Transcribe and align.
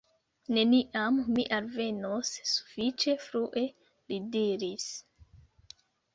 Neniam 0.57 1.19
mi 1.35 1.45
alvenos 1.57 2.31
sufiĉe 2.53 3.15
frue, 3.27 3.67
li 4.09 4.21
diris. 4.39 4.91